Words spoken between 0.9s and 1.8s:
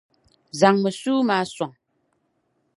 sua maa sɔŋ!